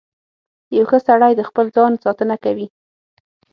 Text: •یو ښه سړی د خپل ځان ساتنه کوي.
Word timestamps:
•یو 0.75 0.85
ښه 0.89 0.99
سړی 1.07 1.31
د 1.35 1.41
خپل 1.49 1.65
ځان 1.75 1.93
ساتنه 2.03 2.35
کوي. 2.43 2.67